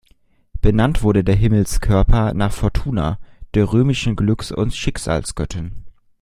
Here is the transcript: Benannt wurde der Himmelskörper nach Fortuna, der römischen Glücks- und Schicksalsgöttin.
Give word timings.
Benannt 0.61 1.03
wurde 1.03 1.23
der 1.23 1.35
Himmelskörper 1.35 2.33
nach 2.33 2.51
Fortuna, 2.53 3.19
der 3.53 3.71
römischen 3.71 4.15
Glücks- 4.15 4.51
und 4.51 4.73
Schicksalsgöttin. 4.73 5.75